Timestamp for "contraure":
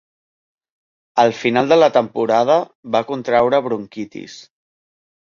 3.09-3.59